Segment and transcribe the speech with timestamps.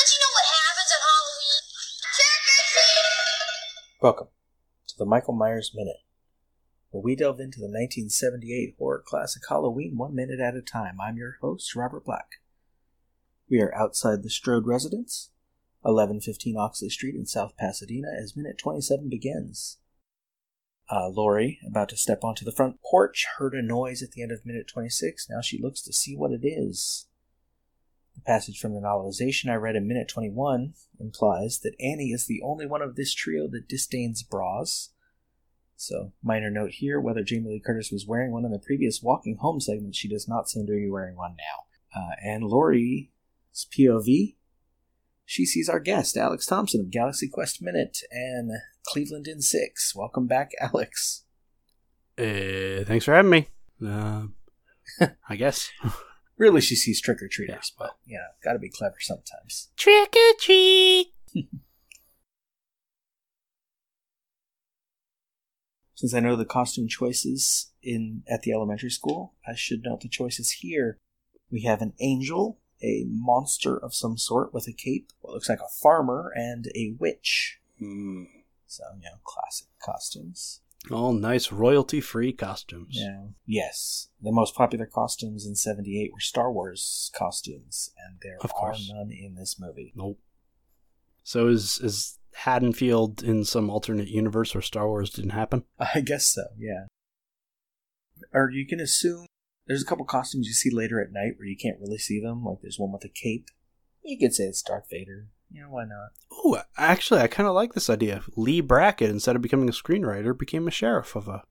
[0.00, 1.60] Don't you know what happens Halloween?
[4.00, 4.28] Welcome
[4.86, 5.98] to the Michael Myers Minute,
[6.88, 11.02] where we delve into the 1978 horror classic Halloween one minute at a time.
[11.02, 12.40] I'm your host, Robert Black.
[13.50, 15.32] We are outside the Strode residence,
[15.82, 19.80] 1115 Oxley Street in South Pasadena, as minute 27 begins.
[20.90, 24.32] Uh, Laurie, about to step onto the front porch, heard a noise at the end
[24.32, 25.28] of minute 26.
[25.28, 27.06] Now she looks to see what it is.
[28.14, 32.42] The passage from the novelization I read in minute 21 implies that Annie is the
[32.44, 34.90] only one of this trio that disdains bras.
[35.76, 39.36] So, minor note here whether Jamie Lee Curtis was wearing one in the previous Walking
[39.40, 42.00] Home segment, she does not seem to be wearing one now.
[42.00, 43.08] Uh, and Laurie's
[43.56, 44.36] POV,
[45.24, 48.50] she sees our guest, Alex Thompson of Galaxy Quest Minute and
[48.84, 49.94] Cleveland in Six.
[49.94, 51.24] Welcome back, Alex.
[52.18, 53.48] Uh, thanks for having me.
[53.84, 54.24] Uh,
[55.28, 55.70] I guess.
[56.40, 59.68] Really, she sees trick or treaters, but, you know, gotta be clever sometimes.
[59.76, 61.08] Trick or treat.
[65.94, 70.08] Since I know the costume choices in at the elementary school, I should note the
[70.08, 70.96] choices here.
[71.50, 75.60] We have an angel, a monster of some sort with a cape, what looks like
[75.60, 77.58] a farmer, and a witch.
[77.78, 78.24] Hmm.
[78.66, 80.62] So, you know, classic costumes.
[80.90, 82.96] All nice royalty free costumes.
[82.98, 83.26] Yeah.
[83.46, 84.08] Yes.
[84.22, 88.90] The most popular costumes in 78 were Star Wars costumes, and there Of are course.
[88.92, 89.92] none in this movie.
[89.94, 90.18] Nope.
[91.22, 95.64] So is is Haddonfield in some alternate universe where Star Wars didn't happen?
[95.94, 96.86] I guess so, yeah.
[98.32, 99.26] Or you can assume
[99.66, 102.44] there's a couple costumes you see later at night where you can't really see them.
[102.44, 103.46] Like there's one with a cape.
[104.02, 105.28] You could say it's Darth Vader.
[105.52, 106.10] You know, why not?
[106.32, 108.22] Oh, actually, I kind of like this idea.
[108.36, 111.42] Lee Brackett, instead of becoming a screenwriter, became a sheriff of a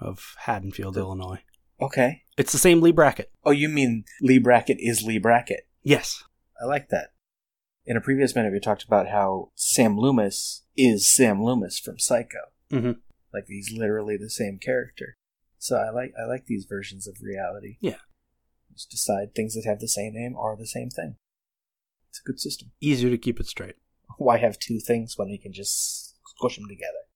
[0.00, 1.42] of Haddonfield, Illinois.
[1.80, 2.22] Okay.
[2.36, 3.30] It's the same Lee Brackett.
[3.44, 5.66] Oh, you mean Lee Brackett is Lee Brackett?
[5.82, 6.22] Yes.
[6.60, 7.12] I like that.
[7.86, 12.38] In a previous minute, we talked about how Sam Loomis is Sam Loomis from Psycho.
[12.70, 12.98] Mhm.
[13.32, 15.16] Like he's literally the same character.
[15.58, 17.78] So I like I like these versions of reality.
[17.80, 17.98] Yeah.
[18.72, 21.16] Just decide things that have the same name are the same thing.
[22.10, 22.72] It's a good system.
[22.80, 23.76] Easier to keep it straight.
[24.18, 27.06] Why have two things when we can just squish them together?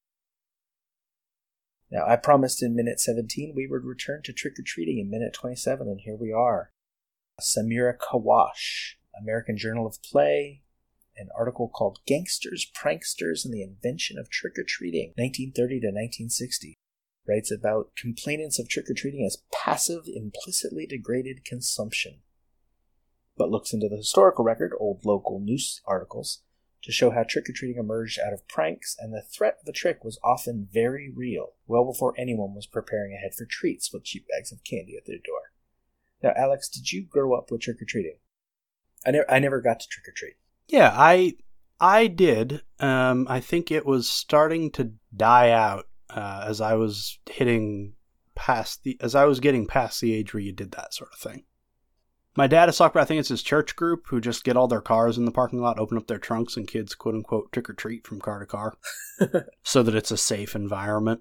[1.91, 5.33] Now, I promised in minute 17 we would return to trick or treating in minute
[5.33, 6.71] 27, and here we are.
[7.41, 10.63] Samira Kawash, American Journal of Play,
[11.17, 16.75] an article called Gangsters, Pranksters, and the Invention of Trick or Treating, 1930 to 1960.
[17.27, 22.24] Writes about complainants of trick or treating as passive, implicitly degraded consumption.
[23.37, 26.43] But looks into the historical record, old local news articles,
[26.83, 29.73] to show how trick or treating emerged out of pranks, and the threat of a
[29.73, 34.27] trick was often very real, well before anyone was preparing ahead for treats with cheap
[34.29, 35.53] bags of candy at their door.
[36.23, 38.19] Now, Alex, did you grow up with trick or treating?
[39.07, 40.35] I never, I never got to trick or treat.
[40.69, 41.35] Yeah, I
[41.81, 42.63] I did.
[42.79, 47.95] Um, I think it was starting to die out uh, as I was hitting
[48.35, 51.19] past the as I was getting past the age where you did that sort of
[51.19, 51.45] thing.
[52.37, 54.67] My dad has talked about I think it's his church group who just get all
[54.67, 57.71] their cars in the parking lot, open up their trunks, and kids quote unquote trick
[57.71, 58.77] or treat from car to car,
[59.63, 61.21] so that it's a safe environment.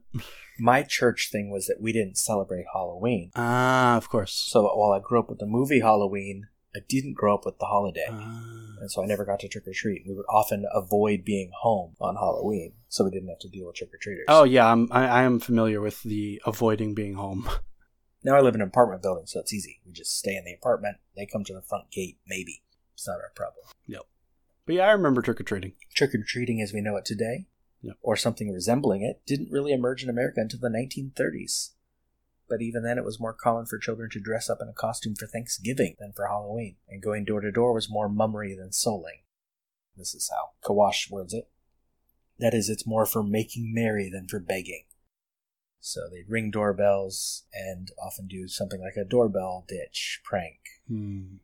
[0.60, 3.32] My church thing was that we didn't celebrate Halloween.
[3.36, 4.34] Ah, of course.
[4.34, 7.66] So while I grew up with the movie Halloween, I didn't grow up with the
[7.66, 8.08] holiday.
[8.10, 8.42] Ah.
[8.82, 10.04] And so I never got to trick or treat.
[10.08, 13.76] We would often avoid being home on Halloween, so we didn't have to deal with
[13.76, 14.26] trick or treaters.
[14.28, 17.48] oh yeah, I'm, I, I am familiar with the avoiding being home.
[18.24, 19.82] Now I live in an apartment building, so it's easy.
[19.86, 20.98] We just stay in the apartment.
[21.16, 22.62] They come to the front gate, maybe.
[22.94, 23.66] It's not our problem.
[23.88, 24.04] No.
[24.66, 25.74] But yeah, I remember trick or treating.
[25.94, 27.48] Trick or treating as we know it today,
[27.82, 27.98] Yep.
[28.02, 31.72] or something resembling it, didn't really emerge in America until the 1930s.
[32.48, 35.16] But even then, it was more common for children to dress up in a costume
[35.16, 39.24] for Thanksgiving than for Halloween, and going door to door was more mummery than souling.
[39.98, 41.50] This is how Kawash words it.
[42.40, 44.84] That is, it's more for making merry than for begging.
[45.86, 50.60] So they'd ring doorbells and often do something like a doorbell ditch prank.
[50.88, 51.36] Hmm.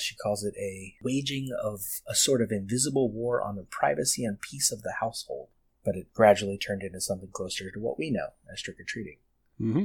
[0.00, 4.40] She calls it a waging of a sort of invisible war on the privacy and
[4.40, 5.50] peace of the household,
[5.84, 9.18] but it gradually turned into something closer to what we know as trick or treating.
[9.60, 9.84] Mm-hmm.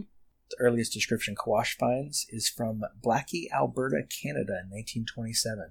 [0.49, 5.69] The earliest description Kawash finds is from Blackie, Alberta, Canada in 1927.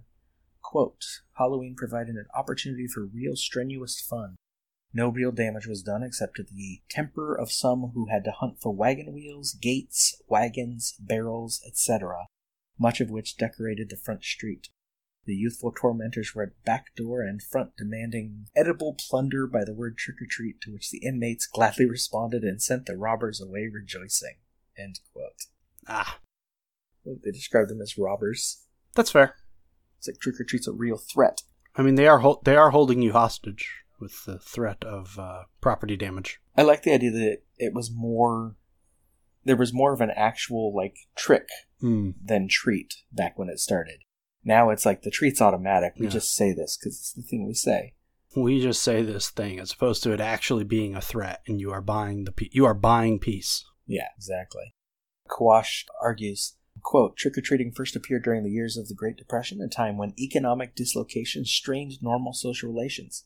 [0.63, 4.37] Quote, Halloween provided an opportunity for real strenuous fun.
[4.95, 8.61] No real damage was done except to the temper of some who had to hunt
[8.61, 12.27] for wagon wheels, gates, wagons, barrels, etc.,
[12.79, 14.69] much of which decorated the front street.
[15.25, 19.97] The youthful tormentors were at back door and front demanding edible plunder by the word
[19.97, 24.37] trick or treat, to which the inmates gladly responded and sent the robbers away rejoicing.
[24.77, 25.47] End quote.
[25.89, 26.19] Ah,
[27.05, 28.67] They described them as robbers.
[28.95, 29.37] that's fair.
[29.99, 31.43] It's like trick or treat's a real threat.
[31.77, 35.45] I mean, they are hol- they are holding you hostage with the threat of uh,
[35.63, 36.41] property damage.
[36.57, 38.57] I like the idea that it was more.
[39.45, 41.49] There was more of an actual like trick
[41.81, 42.11] Hmm.
[42.23, 44.01] than treat back when it started.
[44.45, 45.95] Now it's like the treat's automatic.
[45.99, 46.13] We Yeah.
[46.13, 47.95] just say this because it's the thing we say.
[48.37, 51.71] We just say this thing as opposed to it actually being a threat, and you
[51.73, 53.65] are buying the pe- you are buying peace.
[53.87, 54.75] Yeah, exactly.
[55.29, 59.97] Kawash argues, quote, trick-or-treating first appeared during the years of the Great Depression, a time
[59.99, 63.25] when economic dislocation strained normal social relations.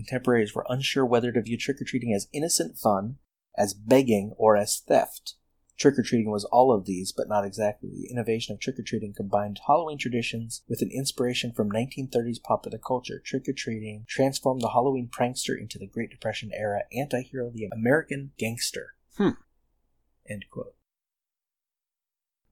[0.00, 3.16] Contemporaries were unsure whether to view trick-or-treating as innocent fun,
[3.58, 5.34] as begging, or as theft.
[5.78, 7.90] Trick-or-treating was all of these, but not exactly.
[7.90, 13.20] The innovation of trick-or-treating combined Halloween traditions with an inspiration from 1930s popular culture.
[13.22, 18.94] Trick-or-treating transformed the Halloween prankster into the Great Depression era anti-hero, the American gangster.
[19.18, 19.30] Hmm.
[20.26, 20.74] End quote.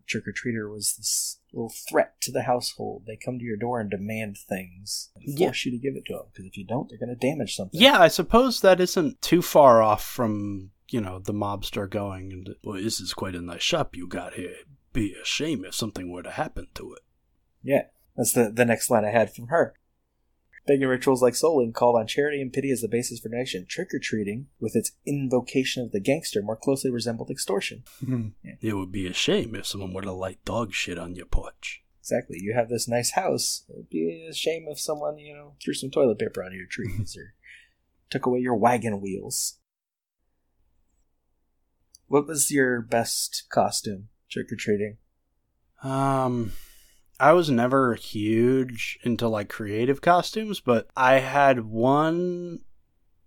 [0.08, 3.04] Trick or treater was this little threat to the household.
[3.06, 5.48] They come to your door and demand things and Yeah.
[5.48, 7.54] force you to give it to them because if you don't, they're going to damage
[7.54, 7.78] something.
[7.80, 12.54] Yeah, I suppose that isn't too far off from you know the mobster going and
[12.62, 14.54] boy, this is quite a nice shop you got here.
[14.94, 17.00] Be a shame if something were to happen to it.
[17.62, 17.82] Yeah,
[18.16, 19.74] that's the the next line I had from her.
[20.68, 23.64] Begging rituals like souling called on charity and pity as the basis for donation.
[23.66, 27.84] Trick or treating, with its invocation of the gangster, more closely resembled extortion.
[28.44, 28.52] Yeah.
[28.60, 31.82] It would be a shame if someone were to light dog shit on your porch.
[32.00, 32.38] Exactly.
[32.38, 33.64] You have this nice house.
[33.70, 37.16] It'd be a shame if someone, you know, threw some toilet paper on your trees
[37.16, 37.34] or
[38.10, 39.58] took away your wagon wheels.
[42.08, 44.98] What was your best costume trick or treating?
[45.82, 46.52] Um,
[47.20, 52.60] I was never huge into like creative costumes, but I had one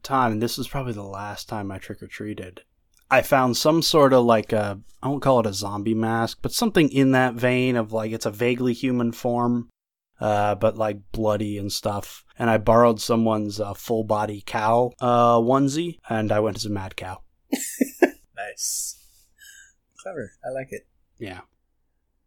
[0.04, 2.62] time, and this was probably the last time I trick or treated.
[3.10, 6.54] I found some sort of like a, I won't call it a zombie mask, but
[6.54, 9.70] something in that vein of like it's a vaguely human form,
[10.22, 12.24] uh, but like bloody and stuff.
[12.40, 16.70] And I borrowed someone's uh, full body cow uh, onesie, and I went as a
[16.70, 17.22] mad cow.
[18.52, 18.98] Nice.
[20.02, 20.34] Clever.
[20.44, 20.88] I like it.
[21.18, 21.42] Yeah.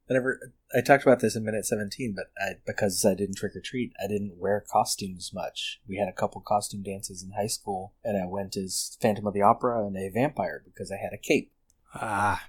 [0.09, 0.39] I never.
[0.77, 3.93] I talked about this in minute seventeen, but I, because I didn't trick or treat,
[4.03, 5.81] I didn't wear costumes much.
[5.87, 9.35] We had a couple costume dances in high school, and I went as Phantom of
[9.35, 11.53] the Opera and a vampire because I had a cape,
[11.95, 12.49] Ah,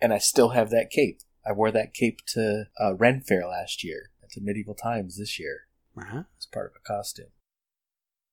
[0.00, 1.20] and I still have that cape.
[1.46, 5.38] I wore that cape to uh, Ren Fair last year, and to Medieval Times this
[5.38, 5.66] year
[5.98, 6.22] uh-huh.
[6.38, 7.30] as part of a costume.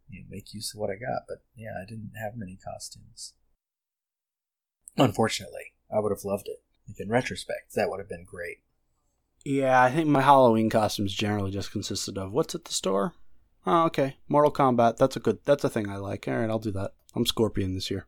[0.09, 3.33] You know, make use of what I got, but yeah, I didn't have many costumes.
[4.97, 6.63] Unfortunately, I would have loved it.
[6.87, 8.59] Like in retrospect, that would have been great.
[9.45, 13.13] Yeah, I think my Halloween costumes generally just consisted of what's at the store.
[13.65, 14.97] Oh, okay, Mortal Kombat.
[14.97, 15.39] That's a good.
[15.45, 16.27] That's a thing I like.
[16.27, 16.93] All right, I'll do that.
[17.15, 18.07] I'm Scorpion this year.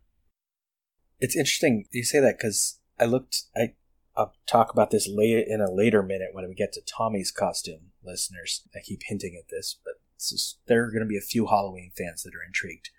[1.19, 3.43] It's interesting you say that because I looked.
[3.55, 3.73] I
[4.17, 7.91] I'll talk about this later in a later minute when we get to Tommy's costume.
[8.03, 11.47] Listeners, I keep hinting at this, but just, there are going to be a few
[11.47, 12.91] Halloween fans that are intrigued.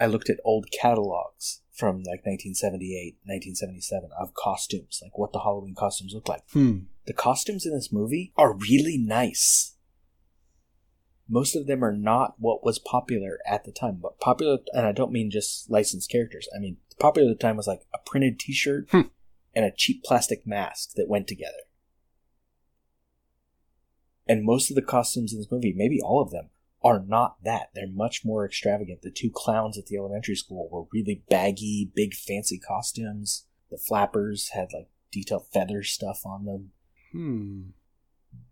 [0.00, 5.74] I looked at old catalogs from like 1978, 1977 of costumes, like what the Halloween
[5.74, 6.42] costumes look like.
[6.52, 6.78] Hmm.
[7.06, 9.74] The costumes in this movie are really nice.
[11.28, 14.92] Most of them are not what was popular at the time, but popular, and I
[14.92, 16.48] don't mean just licensed characters.
[16.54, 19.08] I mean, popular at the time was like a printed T-shirt Hmm.
[19.54, 21.64] and a cheap plastic mask that went together.
[24.28, 26.50] And most of the costumes in this movie, maybe all of them,
[26.84, 27.70] are not that.
[27.74, 29.02] They're much more extravagant.
[29.02, 33.46] The two clowns at the elementary school were really baggy, big, fancy costumes.
[33.70, 36.70] The flappers had like detailed feather stuff on them
[37.12, 37.70] Hmm.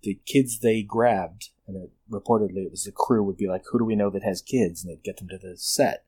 [0.04, 3.78] the kids they grabbed, and it, reportedly it was the crew, would be like, "Who
[3.80, 6.06] do we know that has kids?" And they'd get them to the set.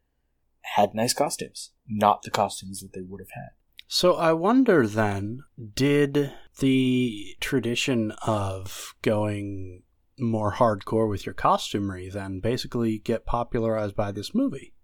[0.63, 3.51] Had nice costumes, not the costumes that they would have had.
[3.89, 5.43] So I wonder then,
[5.75, 9.83] did the tradition of going
[10.19, 14.75] more hardcore with your costumery than basically get popularized by this movie?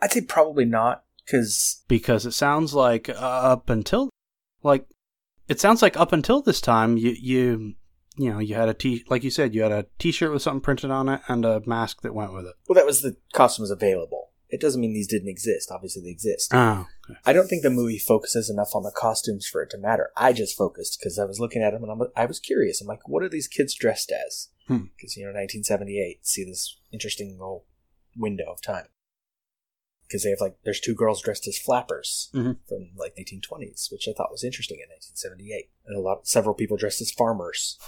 [0.00, 4.10] I'd say probably not, because Because it sounds like uh, up until,
[4.62, 4.86] like,
[5.48, 7.74] it sounds like up until this time, you you
[8.16, 10.60] you know you had a t like you said you had a t-shirt with something
[10.60, 12.54] printed on it and a mask that went with it.
[12.68, 14.30] well, that was the costumes available.
[14.50, 15.70] It doesn't mean these didn't exist.
[15.70, 16.52] Obviously, they exist.
[16.54, 17.20] Oh, okay.
[17.26, 20.10] I don't think the movie focuses enough on the costumes for it to matter.
[20.16, 22.80] I just focused because I was looking at them and I'm, I was curious.
[22.80, 24.48] I'm like, what are these kids dressed as?
[24.68, 24.84] Hmm.
[24.96, 26.26] Because you know, 1978.
[26.26, 27.64] See this interesting little
[28.16, 28.86] window of time.
[30.02, 32.56] Because they have like, there's two girls dressed as flappers Mhm.
[32.66, 36.76] from like 1920s, which I thought was interesting in 1978, and a lot, several people
[36.78, 37.78] dressed as farmers,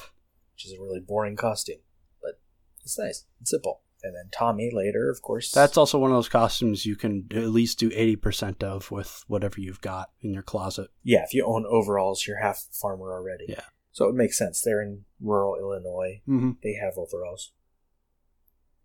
[0.55, 1.81] which is a really boring costume,
[2.21, 2.39] but
[2.83, 3.83] it's nice and simple.
[4.03, 5.51] And then Tommy later, of course.
[5.51, 9.61] That's also one of those costumes you can at least do 80% of with whatever
[9.61, 10.91] you've got in your closet.
[11.03, 13.47] Yeah, if you own overalls, you're half farmer already.
[13.49, 13.65] Yeah.
[13.93, 14.61] So it makes sense.
[14.61, 16.23] They're in rural Illinois.
[16.29, 16.53] Mm-hmm.
[16.63, 17.53] They have overalls.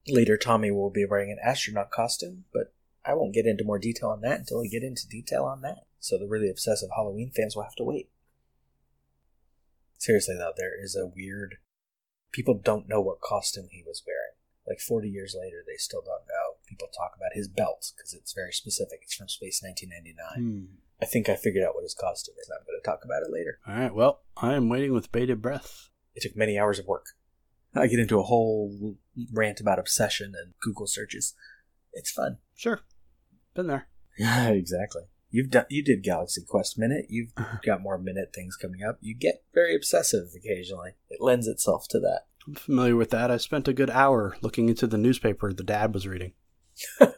[0.07, 2.73] Later, Tommy will be wearing an astronaut costume, but
[3.05, 5.85] I won't get into more detail on that until we get into detail on that.
[5.99, 8.09] So the really obsessive Halloween fans will have to wait.
[9.97, 11.57] Seriously, though, there is a weird.
[12.31, 14.33] People don't know what costume he was wearing.
[14.67, 16.34] Like 40 years later, they still don't know.
[16.75, 18.99] People talk about his belt because it's very specific.
[19.03, 20.43] It's from Space 1999.
[20.43, 20.75] Hmm.
[21.01, 22.49] I think I figured out what his costume is.
[22.49, 23.59] I'm going to talk about it later.
[23.65, 23.93] All right.
[23.93, 25.89] Well, I am waiting with bated breath.
[26.15, 27.05] It took many hours of work.
[27.73, 28.97] I get into a whole
[29.33, 31.33] rant about obsession and Google searches.
[31.93, 32.39] It's fun.
[32.55, 32.81] Sure.
[33.53, 33.87] Been there.
[34.17, 35.03] Yeah, exactly.
[35.29, 35.65] You've done.
[35.69, 37.07] You did Galaxy Quest Minute.
[37.09, 37.33] You've
[37.65, 38.97] got more minute things coming up.
[39.01, 40.91] You get very obsessive occasionally.
[41.09, 42.27] It lends itself to that.
[42.47, 43.31] I'm familiar with that.
[43.31, 46.33] I spent a good hour looking into the newspaper the dad was reading.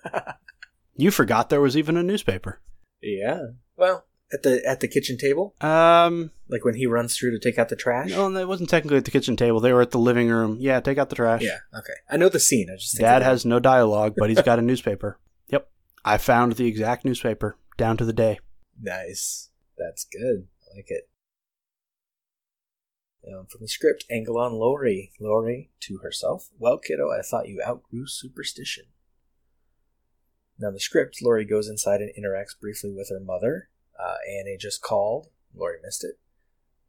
[0.99, 2.59] You forgot there was even a newspaper.
[3.03, 3.39] yeah.
[3.75, 7.59] Well, at the at the kitchen table, Um, like when he runs through to take
[7.59, 8.09] out the trash.
[8.09, 9.59] no, it wasn't technically at the kitchen table.
[9.59, 10.57] They were at the living room.
[10.59, 11.43] Yeah, take out the trash.
[11.43, 11.59] Yeah.
[11.77, 11.93] Okay.
[12.09, 12.69] I know the scene.
[12.71, 15.19] I just think Dad has no dialogue, but he's got a newspaper.
[15.49, 15.69] Yep.
[16.03, 18.39] I found the exact newspaper down to the day.
[18.81, 19.51] Nice.
[19.77, 20.47] That's good.
[20.73, 21.07] I like it.
[23.31, 25.11] Um, from the script, Angelon Laurie.
[25.19, 26.49] Laurie to herself.
[26.57, 28.85] Well, kiddo, I thought you outgrew superstition.
[30.59, 33.69] Now, in the script, Laurie goes inside and interacts briefly with her mother.
[33.99, 35.27] Uh, Annie just called.
[35.55, 36.19] Laurie missed it.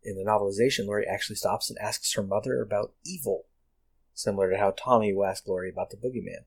[0.02, 3.46] In the novelization, Laurie actually stops and asks her mother about evil,
[4.14, 6.44] similar to how Tommy will ask Laurie about the boogeyman.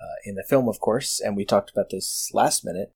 [0.00, 2.92] Uh, in the film, of course, and we talked about this last minute,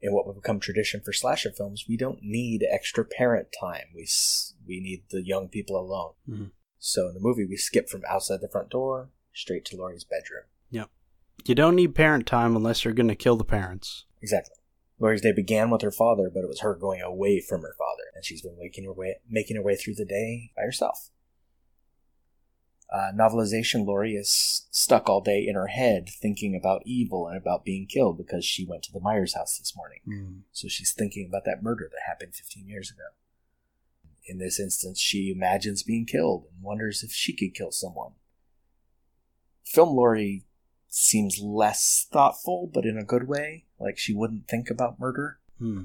[0.00, 3.86] in what would become tradition for slasher films, we don't need extra parent time.
[3.94, 6.14] We s- we need the young people alone.
[6.28, 6.50] Mhm.
[6.78, 10.44] So in the movie, we skip from outside the front door straight to Laurie's bedroom.
[11.44, 14.04] You don't need parent time unless you're going to kill the parents.
[14.20, 14.54] Exactly.
[14.98, 18.02] Laurie's day began with her father, but it was her going away from her father,
[18.14, 21.10] and she's been making her way making her way through the day by herself.
[22.90, 27.64] Uh, novelization Laurie is stuck all day in her head thinking about evil and about
[27.64, 30.00] being killed because she went to the Myers house this morning.
[30.52, 33.08] So she's thinking about that murder that happened 15 years ago.
[34.24, 38.12] In this instance, she imagines being killed and wonders if she could kill someone.
[39.64, 40.44] Film Laurie
[40.88, 43.64] seems less thoughtful, but in a good way.
[43.78, 45.38] Like she wouldn't think about murder.
[45.58, 45.84] Hmm.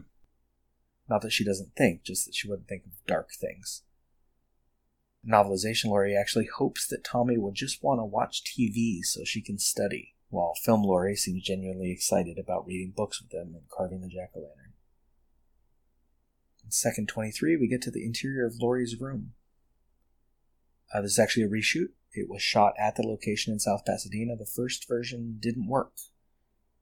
[1.10, 3.83] Not that she doesn't think, just that she wouldn't think of dark things.
[5.27, 9.57] Novelization Laurie actually hopes that Tommy will just want to watch TV so she can
[9.57, 14.07] study, while Film Laurie seems genuinely excited about reading books with him and carving the
[14.07, 14.74] jack o' lantern.
[16.63, 19.33] In second 23, we get to the interior of Laurie's room.
[20.93, 21.89] Uh, this is actually a reshoot.
[22.13, 24.36] It was shot at the location in South Pasadena.
[24.36, 25.93] The first version didn't work.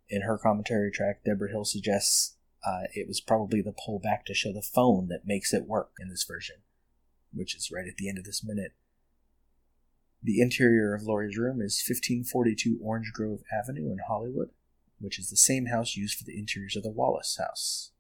[0.09, 2.35] In her commentary track, Debra Hill suggests
[2.65, 6.09] uh, it was probably the pullback to show the phone that makes it work in
[6.09, 6.57] this version,
[7.33, 8.73] which is right at the end of this minute.
[10.21, 14.49] The interior of Laurie's room is 1542 Orange Grove Avenue in Hollywood,
[14.99, 17.91] which is the same house used for the interiors of the Wallace house.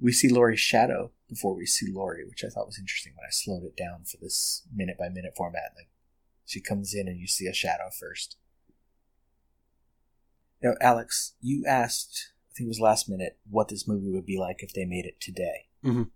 [0.00, 3.30] We see Laurie's shadow before we see Laurie, which I thought was interesting when I
[3.30, 5.74] slowed it down for this minute by minute format.
[5.76, 5.88] Like
[6.50, 8.36] she comes in and you see a shadow first.
[10.60, 14.36] Now, Alex, you asked, I think it was last minute, what this movie would be
[14.36, 15.68] like if they made it today.
[15.84, 16.10] Mhm.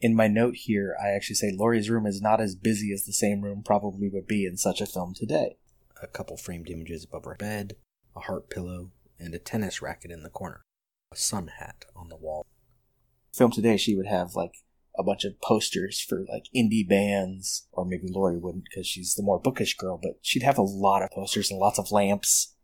[0.00, 3.12] In my note here, I actually say Laurie's room is not as busy as the
[3.12, 5.58] same room probably would be in such a film today.
[6.00, 7.76] A couple framed images above her bed,
[8.14, 10.64] a heart pillow, and a tennis racket in the corner,
[11.12, 12.46] a sun hat on the wall.
[13.34, 14.62] Film today, she would have like
[15.00, 19.22] a bunch of posters for like indie bands, or maybe Laurie wouldn't because she's the
[19.22, 22.54] more bookish girl, but she'd have a lot of posters and lots of lamps.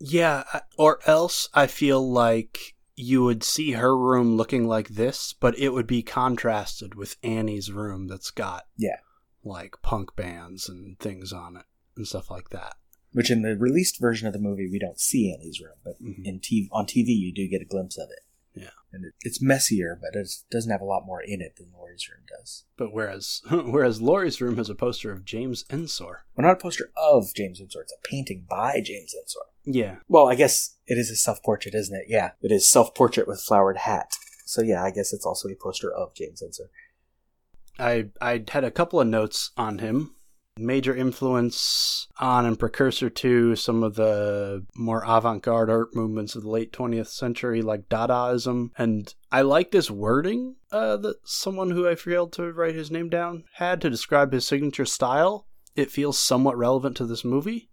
[0.00, 0.44] Yeah,
[0.76, 5.70] or else I feel like you would see her room looking like this, but it
[5.70, 8.98] would be contrasted with Annie's room that's got Yeah.
[9.42, 11.64] like punk bands and things on it
[11.96, 12.74] and stuff like that.
[13.12, 16.24] Which in the released version of the movie we don't see Annie's room, but Mhm.
[16.24, 18.20] in TV on TV you do get a glimpse of it.
[18.54, 18.70] Yeah.
[18.92, 22.08] and it, it's messier, but it doesn't have a lot more in it than Laurie's
[22.08, 22.64] room does.
[22.76, 26.24] But whereas whereas Laurie's room has a poster of James Ensor.
[26.36, 29.46] Well, not a poster of James Ensor; it's a painting by James Ensor.
[29.64, 29.96] Yeah.
[30.08, 32.06] Well, I guess it is a self-portrait, isn't it?
[32.08, 34.12] Yeah, it is self-portrait with flowered hat.
[34.44, 36.70] So yeah, I guess it's also a poster of James Ensor.
[37.78, 40.14] I I had a couple of notes on him.
[40.56, 46.48] Major influence on and precursor to some of the more avant-garde art movements of the
[46.48, 48.70] late 20th century, like Dadaism.
[48.78, 53.08] And I like this wording uh, that someone who I failed to write his name
[53.08, 55.48] down had to describe his signature style.
[55.74, 57.70] It feels somewhat relevant to this movie.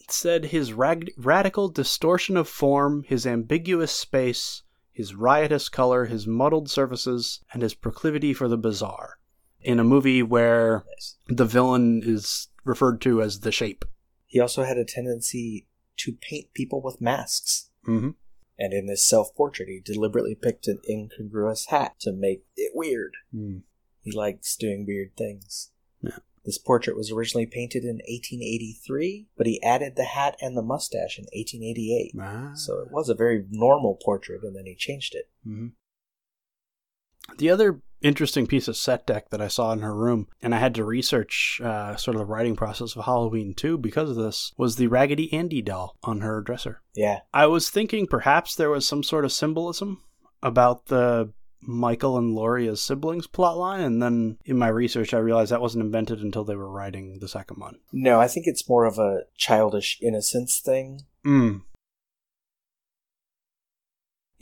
[0.00, 6.26] It said his rag- radical distortion of form, his ambiguous space, his riotous color, his
[6.26, 9.18] muddled surfaces, and his proclivity for the bizarre.
[9.64, 11.16] In a movie where Nice.
[11.28, 13.84] the villain is referred to as the shape.
[14.26, 15.66] He also had a tendency
[15.98, 17.70] to paint people with masks.
[17.86, 18.10] Mm-hmm.
[18.58, 23.12] And in this self portrait, he deliberately picked an incongruous hat to make it weird.
[23.34, 23.62] Mm.
[24.02, 25.70] He likes doing weird things.
[26.00, 26.18] Yeah.
[26.44, 31.18] This portrait was originally painted in 1883, but he added the hat and the mustache
[31.18, 32.14] in 1888.
[32.20, 32.52] Ah.
[32.54, 35.28] So it was a very normal portrait, and then he changed it.
[35.44, 35.68] hmm
[37.38, 40.58] The other interesting piece of set deck that I saw in her room, and I
[40.58, 44.52] had to research uh, sort of the writing process of Halloween 2 because of this,
[44.56, 46.80] was the Raggedy Andy doll on her dresser.
[46.94, 50.02] Yeah, I was thinking perhaps there was some sort of symbolism
[50.42, 51.32] about the
[51.64, 55.84] Michael and Laurie as siblings plotline, and then in my research I realized that wasn't
[55.84, 57.78] invented until they were writing the second one.
[57.92, 61.02] no, I think it's more of a childish innocence thing.
[61.24, 61.62] Mm.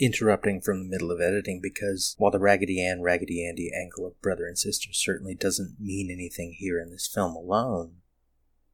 [0.00, 4.18] Interrupting from the middle of editing because while the Raggedy Ann, Raggedy Andy angle of
[4.22, 7.96] brother and sister certainly doesn't mean anything here in this film alone,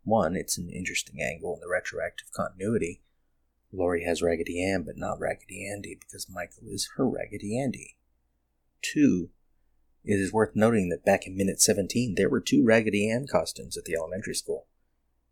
[0.05, 3.03] one, it's an interesting angle in the retroactive continuity.
[3.73, 7.97] Laurie has Raggedy Ann, but not Raggedy Andy because Michael is her Raggedy Andy.
[8.81, 9.31] Two,
[10.05, 13.77] it is worth noting that back in minute 17, there were two Raggedy Ann costumes
[13.77, 14.69] at the elementary school.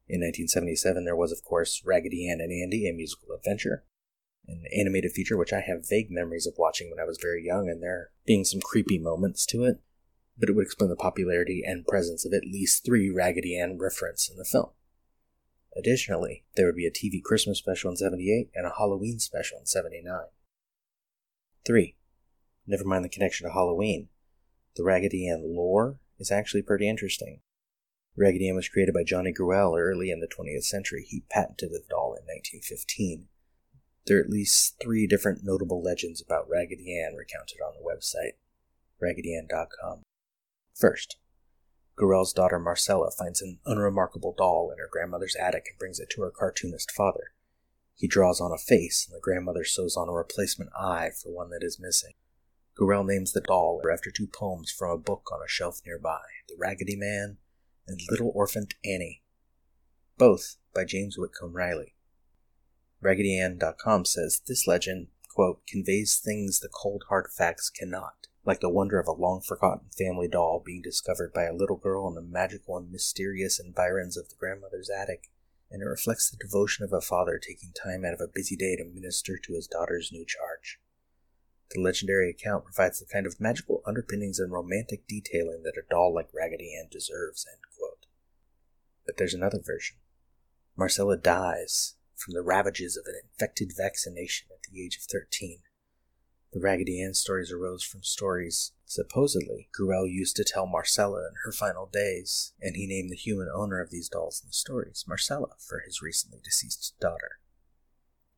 [0.09, 3.85] In 1977, there was, of course, Raggedy Ann and Andy, a musical adventure,
[4.47, 7.69] an animated feature which I have vague memories of watching when I was very young,
[7.69, 9.81] and there being some creepy moments to it,
[10.39, 14.31] but it would explain the popularity and presence of at least three Raggedy Ann references
[14.31, 14.71] in the film.
[15.77, 19.67] Additionally, there would be a TV Christmas special in 78 and a Halloween special in
[19.67, 20.27] 79.
[21.67, 21.97] 3.
[22.67, 24.09] Never mind the connection to Halloween.
[24.77, 27.41] The Raggedy Ann lore is actually pretty interesting.
[28.17, 31.05] Raggedy Ann was created by Johnny Gruelle early in the 20th century.
[31.09, 33.27] He patented the doll in 1915.
[34.06, 38.34] There are at least three different notable legends about Raggedy Ann recounted on the website,
[39.02, 40.02] raggedyann.com.
[40.75, 41.16] First,
[41.97, 46.23] Gruelle's daughter Marcella finds an unremarkable doll in her grandmother's attic and brings it to
[46.23, 47.32] her cartoonist father.
[47.95, 51.50] He draws on a face, and the grandmother sews on a replacement eye for one
[51.50, 52.14] that is missing.
[52.76, 56.56] Gruelle names the doll after two poems from a book on a shelf nearby The
[56.58, 57.38] Raggedy Man
[57.86, 59.23] and Little Orphaned Annie,
[60.19, 61.95] both by James Whitcomb Riley.
[63.02, 68.99] RaggedyAnn.com says this legend, quote, conveys things the cold hard facts cannot, like the wonder
[68.99, 72.76] of a long forgotten family doll being discovered by a little girl in the magical
[72.76, 75.30] and mysterious environs of the grandmother's attic,
[75.71, 78.76] and it reflects the devotion of a father taking time out of a busy day
[78.76, 80.78] to minister to his daughter's new charge.
[81.71, 86.15] The legendary account provides the kind of magical underpinnings and romantic detailing that a doll
[86.15, 87.47] like Raggedy Ann deserves.
[89.07, 89.97] But there's another version.
[90.76, 95.61] Marcella dies from the ravages of an infected vaccination at the age of 13.
[96.53, 101.50] The Raggedy Ann stories arose from stories supposedly Gruelle used to tell Marcella in her
[101.50, 105.57] final days, and he named the human owner of these dolls in the stories Marcella
[105.59, 107.41] for his recently deceased daughter.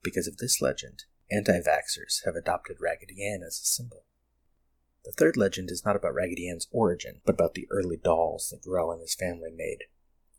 [0.03, 4.07] Because of this legend, anti vaxxers have adopted Raggedy Ann as a symbol.
[5.05, 8.67] The third legend is not about Raggedy Ann's origin, but about the early dolls that
[8.67, 9.85] Gruelle and his family made.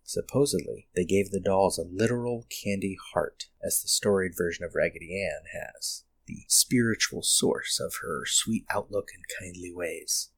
[0.10, 5.22] Supposedly, they gave the dolls a literal candy heart, as the storied version of Raggedy
[5.22, 10.30] Ann has, the spiritual source of her sweet outlook and kindly ways.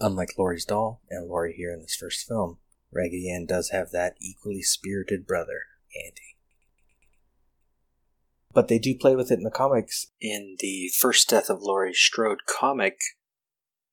[0.00, 2.58] Unlike Laurie's doll, and Laurie here in this first film,
[2.90, 6.36] Raggedy Ann does have that equally spirited brother, Andy.
[8.52, 10.08] But they do play with it in the comics.
[10.20, 12.98] In the first Death of Laurie Strode comic,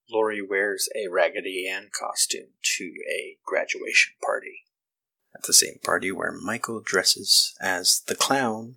[0.09, 4.65] Laurie wears a Raggedy Ann costume to a graduation party.
[5.41, 8.75] At the same party where Michael dresses as the clown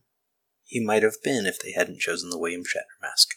[0.62, 3.34] he might have been if they hadn't chosen the William Shatner mask.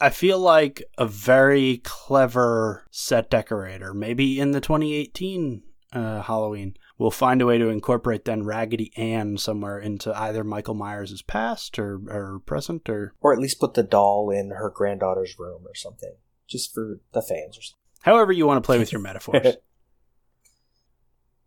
[0.00, 7.10] I feel like a very clever set decorator, maybe in the 2018 uh, Halloween, will
[7.10, 12.00] find a way to incorporate then Raggedy Ann somewhere into either Michael Myers' past or,
[12.06, 16.14] or present or Or at least put the doll in her granddaughter's room or something,
[16.46, 17.79] just for the fans or something.
[18.02, 19.56] However you want to play with your metaphors.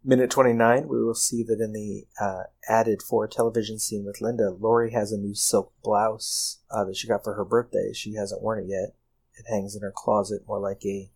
[0.06, 4.50] Minute 29, we will see that in the uh, added for television scene with Linda,
[4.50, 7.94] Laurie has a new silk blouse uh, that she got for her birthday.
[7.94, 8.96] She hasn't worn it yet.
[9.36, 11.10] It hangs in her closet, more like a.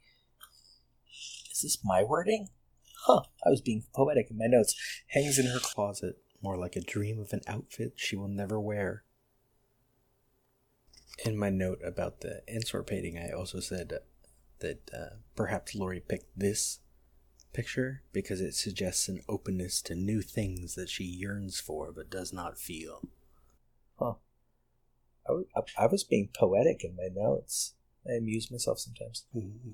[1.51, 2.47] Is this my wording?
[3.05, 4.73] Huh, I was being poetic in my notes.
[5.07, 9.03] Hangs in her closet, more like a dream of an outfit she will never wear.
[11.25, 13.91] In my note about the Ensor painting, I also said
[14.59, 16.79] that uh, perhaps Laurie picked this
[17.53, 22.31] picture because it suggests an openness to new things that she yearns for but does
[22.31, 23.09] not feel.
[23.97, 24.13] Huh.
[25.27, 25.45] I was,
[25.77, 27.73] I was being poetic in my notes.
[28.07, 29.25] I amuse myself sometimes.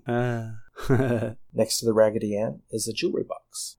[0.07, 0.53] Uh,
[1.53, 3.77] Next to the Raggedy Ann is a jewelry box.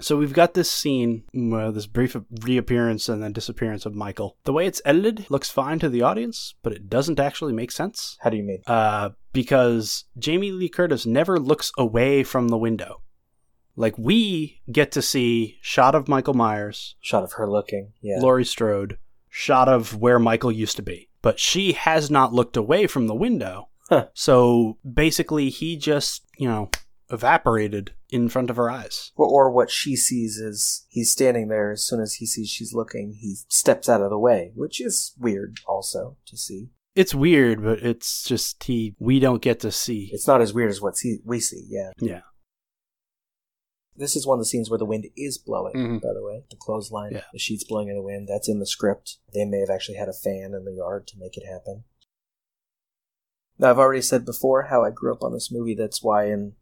[0.00, 1.24] So we've got this scene,
[1.54, 4.36] uh, this brief reappearance and then disappearance of Michael.
[4.44, 8.16] The way it's edited looks fine to the audience, but it doesn't actually make sense.
[8.20, 8.62] How do you mean?
[8.66, 13.02] Uh, because Jamie Lee Curtis never looks away from the window.
[13.76, 17.92] Like we get to see shot of Michael Myers, Shot of her looking.
[18.00, 18.18] Yeah.
[18.18, 21.08] Laurie Strode, shot of where Michael used to be.
[21.22, 23.68] But she has not looked away from the window.
[23.88, 24.08] Huh.
[24.14, 26.70] So basically, he just, you know,
[27.12, 29.12] evaporated in front of her eyes.
[29.16, 31.70] Or- Or what she sees is he's standing there.
[31.72, 35.12] As soon as he sees she's looking, he steps out of the way, which is
[35.18, 36.70] weird also to see.
[36.94, 38.94] It's weird, but it's just he.
[38.98, 40.10] We don't get to see.
[40.12, 41.92] It's not as weird as what see, we see, yeah.
[42.00, 42.20] yeah.
[43.96, 46.00] This is one of the scenes where the wind is blowing, Mhm.
[46.02, 46.44] by the way.
[46.50, 47.24] The clothesline, Yeah.
[47.32, 48.26] the sheets blowing in the wind.
[48.28, 49.18] That's in the script.
[49.34, 51.84] They may have actually had a fan in the yard to make it happen.
[53.58, 55.74] Now, I've already said before how I grew up on this movie.
[55.74, 56.54] That's why in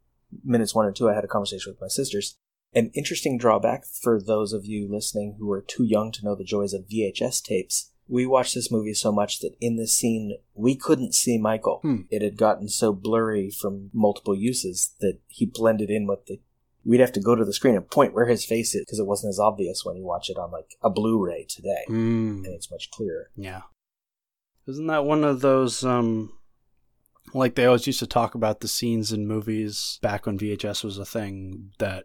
[0.45, 2.37] minutes one and two, I had a conversation with my sisters.
[2.73, 6.45] An interesting drawback for those of you listening who are too young to know the
[6.45, 7.91] joys of VHS tapes.
[8.07, 11.79] We watched this movie so much that in this scene, we couldn't see Michael.
[11.83, 12.03] Hmm.
[12.11, 16.41] It had gotten so blurry from multiple uses that he blended in with the
[16.85, 19.07] we'd have to go to the screen and point where his face is because it
[19.07, 22.45] wasn't as obvious when you watch it on like a Blu-ray today, Mm.
[22.45, 23.31] and it's much clearer.
[23.37, 23.63] Yeah.
[24.67, 26.33] Isn't that one of those um
[27.35, 30.99] like they always used to talk about the scenes in movies back when VHS was
[30.99, 32.05] a thing that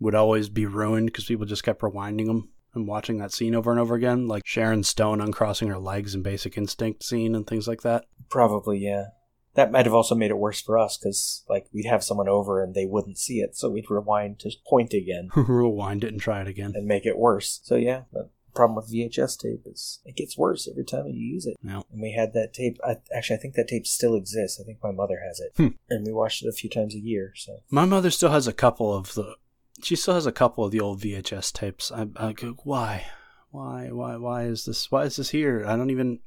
[0.00, 3.70] would always be ruined because people just kept rewinding them and watching that scene over
[3.70, 7.66] and over again, like Sharon Stone uncrossing her legs in Basic Instinct scene and things
[7.66, 8.04] like that.
[8.28, 9.06] Probably, yeah.
[9.54, 12.62] That might have also made it worse for us because like we'd have someone over
[12.62, 16.40] and they wouldn't see it, so we'd rewind to point again Rewind it and try
[16.42, 16.72] it again.
[16.76, 17.58] and make it worse.
[17.64, 21.46] So yeah, but problem with VHS tape is it gets worse every time you use
[21.46, 21.56] it.
[21.62, 21.82] Yeah.
[21.92, 22.78] And we had that tape.
[22.84, 24.60] I, actually, I think that tape still exists.
[24.60, 25.68] I think my mother has it, Hmm.
[25.88, 27.32] and we watched it a few times a year.
[27.36, 29.36] So My mother still has a couple of the.
[29.82, 31.92] She still has a couple of the old VHS tapes.
[31.92, 33.06] I, I go, why,
[33.50, 34.90] why, why, why is this?
[34.90, 35.64] Why is this here?
[35.66, 36.18] I don't even.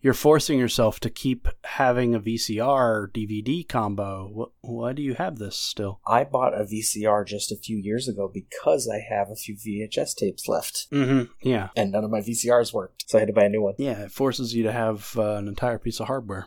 [0.00, 4.28] You're forcing yourself to keep having a VCR DVD combo.
[4.32, 4.50] What?
[4.60, 6.00] Why do you have this still?
[6.06, 10.14] I bought a VCR just a few years ago because I have a few VHS
[10.14, 10.88] tapes left.
[10.92, 11.32] Mm-hmm.
[11.42, 13.74] Yeah, and none of my VCRs worked, so I had to buy a new one.
[13.78, 14.04] yeah.
[14.04, 16.46] It forces you to have uh, an entire piece of hardware.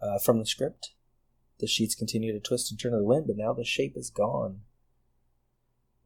[0.00, 0.92] Uh, from the script,
[1.58, 4.10] the sheets continue to twist and turn in the wind, but now the shape is
[4.10, 4.60] gone.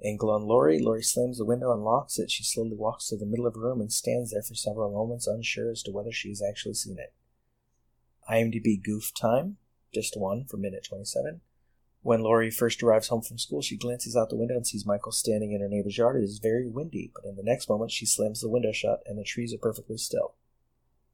[0.04, 0.80] Angle on Laurie.
[0.80, 2.30] Laurie slams the window and locks it.
[2.30, 5.26] She slowly walks to the middle of the room and stands there for several moments,
[5.26, 7.12] unsure as to whether she has actually seen it.
[8.30, 9.58] IMDb goof time,
[9.92, 11.40] just one for minute 27.
[12.02, 15.12] When Laurie first arrives home from school, she glances out the window and sees Michael
[15.12, 16.16] standing in her neighbor's yard.
[16.16, 19.16] It is very windy, but in the next moment, she slams the window shut and
[19.16, 20.34] the trees are perfectly still.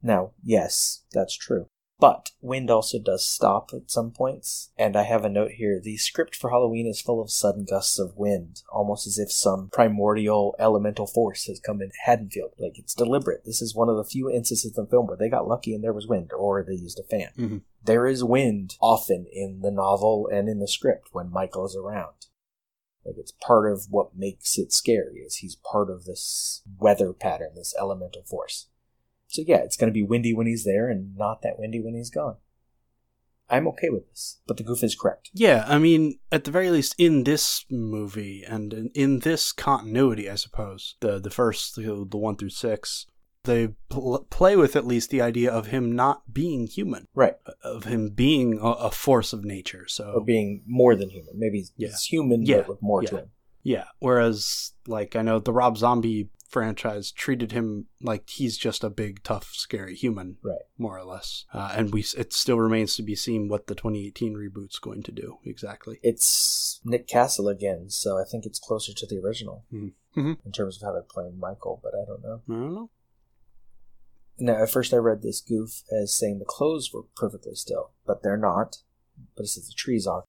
[0.03, 1.66] Now, yes, that's true.
[2.00, 5.80] But wind also does stop at some points, and I have a note here.
[5.82, 9.68] The script for Halloween is full of sudden gusts of wind, almost as if some
[9.68, 12.52] primordial elemental force has come in Haddonfield.
[12.56, 13.44] Like it's deliberate.
[13.44, 15.82] This is one of the few instances in the film where they got lucky and
[15.82, 17.30] there was wind, or they used a fan.
[17.37, 17.62] Mhm.
[17.82, 22.14] There is wind often in the novel and in the script when Michael is around.
[23.04, 27.54] Like it's part of what makes it scary is he's part of this weather pattern,
[27.56, 28.68] this elemental force.
[29.28, 31.94] So yeah, it's going to be windy when he's there and not that windy when
[31.94, 32.36] he's gone.
[33.50, 35.30] I'm okay with this, but the goof is correct.
[35.32, 40.28] Yeah, I mean, at the very least, in this movie and in, in this continuity,
[40.28, 43.06] I suppose the the first the, the one through six,
[43.44, 47.36] they pl- play with at least the idea of him not being human, Right.
[47.46, 49.86] Uh, of him being a, a force of nature.
[49.88, 51.38] so Or being more than human.
[51.38, 51.88] Maybe he's, Yeah.
[51.88, 52.58] he's human, Yeah.
[52.58, 53.20] but with more to Yeah.
[53.22, 53.30] him.
[53.62, 58.88] yeah, whereas like I know the Rob Zombie franchise treated him like he's just a
[58.90, 60.62] big, tough, scary human, Right.
[60.78, 61.44] more or less.
[61.52, 65.12] Uh, and we it still remains to be seen what the 2018 reboot's going to
[65.12, 66.00] do exactly.
[66.02, 69.92] It's Nick Castle again, so I think it's closer to the original Mhm.
[70.16, 70.38] Mhm.
[70.44, 72.42] in terms of how they're playing Michael, but I don't know.
[72.48, 72.90] I don't know.
[74.40, 78.22] Now, at first I read this goof as saying the clothes were perfectly still, but
[78.22, 78.78] they're not.
[79.37, 80.24] But it says the trees are.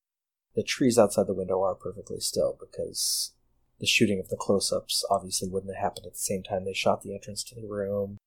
[0.56, 3.34] The trees outside the window are perfectly still because
[3.80, 6.74] the shooting of the close ups obviously wouldn't have happened at the same time they
[6.74, 8.18] shot the entrance to the room.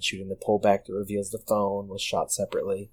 [0.00, 2.90] Shooting the pullback that reveals the phone was shot separately.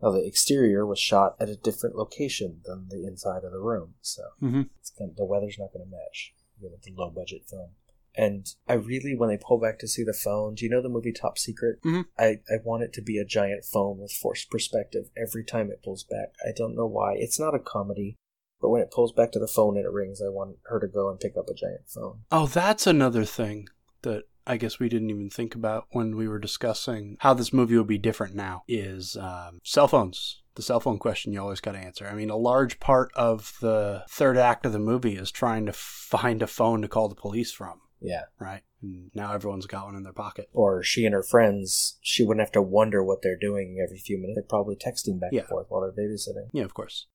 [0.00, 3.94] Now, the exterior was shot at a different location than the inside of the room,
[4.00, 4.68] so Mhm.
[4.80, 7.76] it's kind the weather's not going to match with the low budget film.
[8.14, 10.88] And I really, when they pull back to see the phone, do you know the
[10.88, 11.80] movie Top Secret?
[11.82, 12.06] Mhm.
[12.18, 15.82] I, I want it to be a giant phone with forced perspective every time it
[15.82, 16.34] pulls back.
[16.44, 17.14] I don't know why.
[17.14, 18.16] It's not a comedy.
[18.62, 20.86] But when it pulls back to the phone and it rings, I want her to
[20.86, 22.20] go and pick up a giant phone.
[22.30, 23.66] Oh, that's another thing
[24.02, 27.76] that I guess we didn't even think about when we were discussing how this movie
[27.76, 30.38] would be different now is um, cell phones.
[30.54, 32.06] The cell phone question you always got to answer.
[32.06, 35.72] I mean, a large part of the third act of the movie is trying to
[35.72, 38.24] find a phone to call the police from, Yeah.
[38.38, 38.60] right?
[38.82, 40.50] And now everyone's got one in their pocket.
[40.52, 44.18] Or she and her friends, she wouldn't have to wonder what they're doing every few
[44.18, 44.34] minutes.
[44.36, 45.40] They're probably texting back Yeah.
[45.40, 46.48] and forth while they're babysitting.
[46.52, 47.06] Yeah, of course.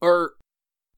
[0.00, 0.34] Or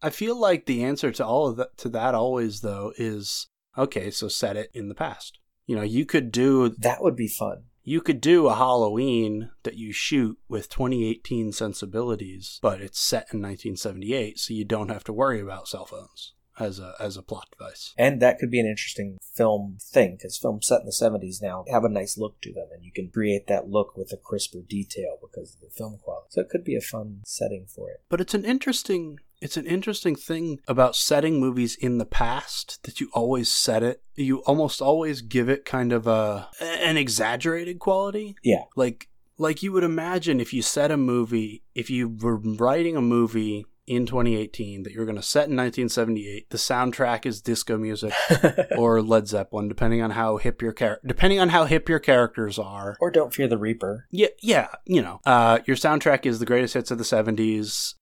[0.02, 4.10] I feel like the answer to all of that to that always though is okay,
[4.10, 5.38] so set it in the past.
[5.66, 7.64] You know, you could do That would be fun.
[7.82, 13.40] you could do a Halloween that you shoot with 2018 sensibilities, but it's set in
[13.40, 17.48] 1978, so you don't have to worry about cell phones as a as a plot
[17.56, 17.94] device.
[17.98, 21.64] And that could be an interesting film thing, because films set in the 70s now
[21.70, 24.60] have a nice look to them, and you can create that look with a crisper
[24.60, 26.26] detail because of the film quality.
[26.30, 28.02] So it could be a fun setting for it.
[28.08, 33.00] But it's an interesting it's an interesting thing about setting movies in the past that
[33.00, 38.36] you always set it you almost always give it kind of a an exaggerated quality.
[38.42, 38.64] Yeah.
[38.76, 43.02] Like like you would imagine if you set a movie if you were writing a
[43.02, 48.12] movie in 2018 that you're going to set in 1978 the soundtrack is disco music
[48.78, 52.56] or Led Zeppelin depending on how hip your char- depending on how hip your characters
[52.56, 54.06] are or Don't Fear the Reaper.
[54.12, 57.94] yeah, yeah, you know, uh, your soundtrack is the greatest hits of the '70s.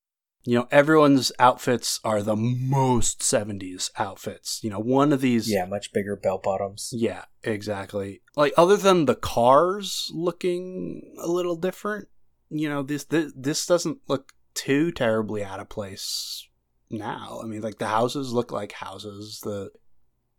[0.45, 4.61] You know, everyone's outfits are the most '70s outfits.
[4.63, 5.51] You know, one of these.
[5.51, 6.91] Yeah, much bigger bell bottoms.
[6.93, 8.21] Yeah, exactly.
[8.37, 12.09] Like other than the cars looking a little different,
[12.51, 16.49] you know, this this, this doesn't look too terribly out of place
[16.91, 17.41] now.
[17.43, 19.41] I mean, like the houses look like houses.
[19.43, 19.71] The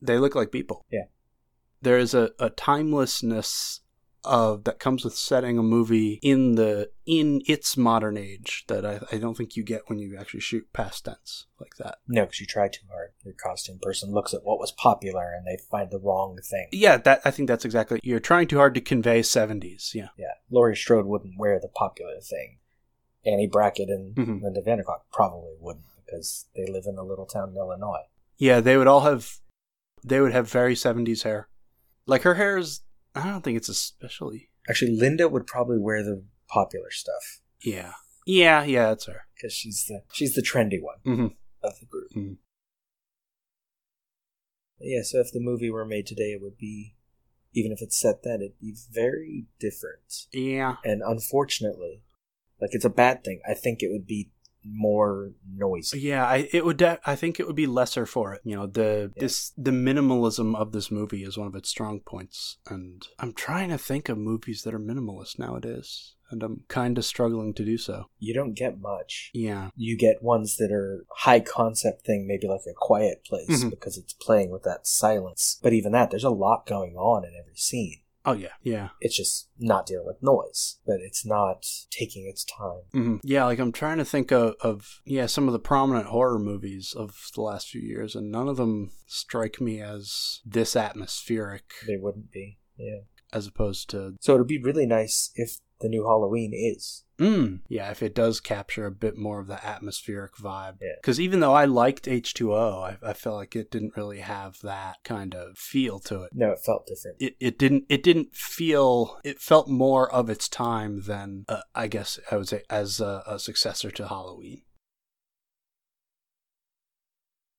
[0.01, 0.86] they look like people.
[0.91, 1.05] Yeah.
[1.82, 3.79] There is a, a timelessness
[4.25, 8.99] of that comes with setting a movie in the in its modern age that I,
[9.13, 11.99] I don't think you get when you actually shoot past tense like that.
[12.05, 13.12] No, because you try too hard.
[13.23, 16.67] Your costume person looks at what was popular and they find the wrong thing.
[16.73, 18.01] Yeah, that I think that's exactly.
[18.03, 19.93] You're trying too hard to convey '70s.
[19.93, 20.10] Yeah.
[20.17, 22.58] Yeah, Laurie Strode wouldn't wear the popular thing.
[23.32, 24.42] Annie Brackett and Mhm.
[24.42, 28.06] Linda Vanderklok probably wouldn't because they live in a little town in Illinois.
[28.38, 29.39] Yeah, they would all have
[30.04, 31.50] they would have very 70s hair.
[32.06, 32.82] Like her hair is
[33.15, 37.94] I don't think it's especially Actually, Linda would probably wear the popular stuff Yeah.
[38.26, 39.26] Yeah, yeah, that's her.
[39.36, 41.36] because she's the she's the trendy one Mhm.
[41.63, 42.12] of the group.
[42.13, 42.38] Mhm.
[44.80, 46.96] Yeah, so if the movie were made today, it would be
[47.52, 50.28] even if it's set then, it'd be very different.
[50.32, 50.76] Yeah.
[50.86, 52.04] And unfortunately,
[52.62, 53.41] like it's a bad thing.
[53.50, 54.30] I think it would be
[54.65, 56.00] more noisy.
[56.02, 58.41] Yeah, I it would de- I think it would be lesser for it.
[58.43, 59.22] You know, the Yeah.
[59.22, 62.58] this the minimalism of this movie is one of its strong points.
[62.69, 67.06] And I'm trying to think of movies that are minimalist nowadays, and I'm kind of
[67.06, 68.10] struggling to do so.
[68.19, 69.32] You don't get much.
[69.34, 69.69] Yeah.
[69.78, 73.69] You get ones that are high concept thing, maybe like a quiet place Mhm.
[73.69, 75.58] because it's playing with that silence.
[75.63, 78.02] But even that, there's a lot going on in every scene.
[78.30, 78.50] Oh yeah.
[78.63, 78.89] Yeah.
[79.02, 82.82] It's just not dealing with noise, but it's not taking its time.
[82.92, 86.39] hmm Yeah, like I'm trying to think of, of yeah some of the prominent horror
[86.39, 91.63] movies of the last few years, and none of them strike me as this atmospheric
[91.88, 92.60] They wouldn't be.
[92.78, 93.00] Yeah.
[93.34, 97.04] as opposed to So it'd be really nice if the new Halloween is.
[97.18, 100.78] mm, yeah if it does capture a bit more of the atmospheric vibe.
[100.82, 100.96] Yeah.
[101.02, 104.98] Because even though I liked H2O, I, I felt like it didn't really have that
[105.04, 106.32] kind of feel to it.
[106.34, 107.18] No, it felt different.
[107.22, 111.88] It, it didn't it didn't feel it felt more of its time than uh, I
[111.88, 114.62] guess I would say as a, a successor to Halloween.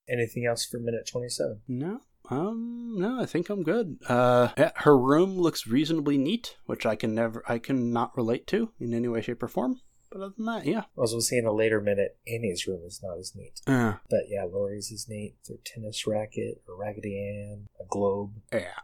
[0.08, 1.60] Anything else for minute 27?
[1.68, 2.00] No.
[2.30, 3.98] Um no, I think I'm good.
[4.08, 8.46] Uh yeah, her room looks reasonably neat, which I can never I can not relate
[8.48, 9.80] to in any way, shape, or form.
[10.10, 10.84] But other than that, yeah.
[11.00, 13.60] As we'll see in a later minute, Annie's room is not as neat.
[13.66, 15.36] Uh, But yeah, Laurie's is neat.
[15.46, 18.32] Their tennis racket, a Raggedy Ann, a globe.
[18.52, 18.80] yeah.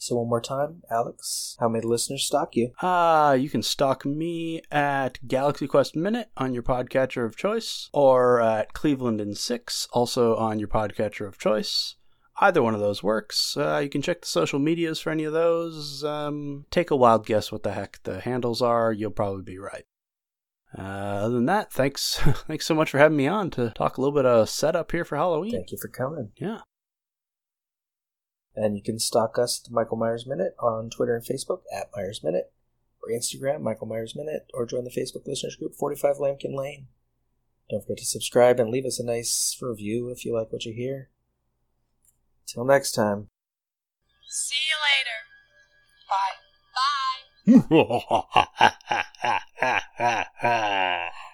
[0.00, 2.70] So one more time, Alex, how may the listeners stalk you?
[2.80, 8.40] Uh, you can stalk me at Galaxy Quest Minute on your podcatcher of choice, or
[8.40, 11.96] at Cleveland in Six, also on your podcatcher of choice.
[12.40, 13.56] Either one of those works.
[13.56, 16.04] Uh, you can check the social medias for any of those.
[16.04, 18.92] Um, take a wild guess what the heck the handles are.
[18.92, 19.84] You'll probably be right.
[20.76, 24.00] Uh, other than that, thanks, thanks so much for having me on to talk a
[24.00, 25.52] little bit of setup here for Halloween.
[25.52, 26.30] Thank you for coming.
[26.36, 26.60] Yeah.
[28.54, 31.90] And you can stalk us at the Michael Myers Minute on Twitter and Facebook at
[31.94, 32.52] Myers Minute,
[33.02, 36.88] or Instagram, Michael Myers Minute, or join the Facebook listeners group 45 Lampkin Lane.
[37.70, 40.72] Don't forget to subscribe and leave us a nice review if you like what you
[40.72, 41.10] hear.
[42.48, 43.28] Till next time.
[44.28, 45.18] See you later.
[46.08, 46.36] Bye.
[50.40, 51.18] Bye.